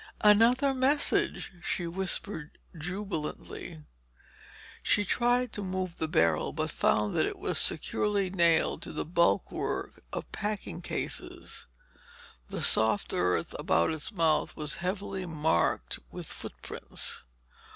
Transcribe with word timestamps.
"Another 0.21 0.73
message!" 0.73 1.51
she 1.61 1.85
whispered 1.85 2.57
jubilantly. 2.75 3.83
She 4.81 5.05
tried 5.05 5.53
to 5.53 5.63
move 5.63 5.95
the 5.99 6.07
barrel 6.07 6.53
but 6.53 6.71
found 6.71 7.15
that 7.15 7.27
it 7.27 7.37
was 7.37 7.59
securely 7.59 8.31
nailed 8.31 8.81
to 8.81 8.93
the 8.93 9.05
bulwark 9.05 10.01
of 10.11 10.31
packing 10.31 10.81
cases. 10.81 11.67
The 12.49 12.61
soft 12.63 13.13
earth 13.13 13.53
about 13.59 13.91
its 13.93 14.11
mouth 14.11 14.55
was 14.55 14.77
heavily 14.77 15.27
marked 15.27 15.99
with 16.09 16.25
footprints. 16.25 17.23